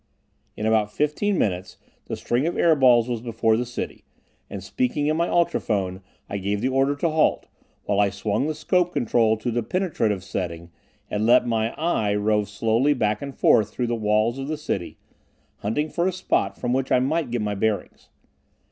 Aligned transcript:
In 0.57 0.65
about 0.65 0.91
fifteen 0.91 1.37
minutes 1.37 1.77
the 2.05 2.15
"string" 2.15 2.47
of 2.47 2.57
air 2.57 2.73
balls 2.75 3.07
was 3.07 3.21
before 3.21 3.55
the 3.55 3.67
city, 3.67 4.03
and 4.49 4.63
speaking 4.63 5.05
in 5.05 5.15
my 5.15 5.27
ultrophone 5.29 6.01
I 6.27 6.39
gave 6.39 6.59
the 6.59 6.69
order 6.69 6.95
to 6.95 7.09
halt, 7.11 7.45
while 7.83 7.99
I 7.99 8.09
swung 8.09 8.47
the 8.47 8.55
scope 8.55 8.93
control 8.93 9.37
to 9.37 9.51
the 9.51 9.61
penetrative 9.61 10.23
setting 10.23 10.71
and 11.11 11.27
let 11.27 11.45
my 11.45 11.71
"eye" 11.77 12.15
rove 12.15 12.49
slowly 12.49 12.95
back 12.95 13.21
and 13.21 13.37
forth 13.37 13.69
through 13.69 13.85
the 13.85 13.93
walls 13.95 14.39
of 14.39 14.47
the 14.47 14.57
city, 14.57 14.97
hunting 15.57 15.87
for 15.87 16.07
a 16.07 16.11
spot 16.11 16.57
from 16.57 16.73
which 16.73 16.91
I 16.91 16.97
might 16.97 17.29
get 17.29 17.43
my 17.43 17.53
bearings. 17.53 18.09